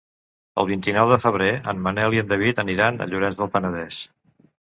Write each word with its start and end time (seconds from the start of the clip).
El 0.61 0.67
vint-i-nou 0.69 1.11
de 1.11 1.19
febrer 1.25 1.49
en 1.73 1.83
Manel 1.87 2.15
i 2.17 2.21
en 2.21 2.31
David 2.31 2.61
aniran 2.65 2.97
a 2.97 3.07
Llorenç 3.13 3.39
del 3.43 3.53
Penedès. 3.59 4.01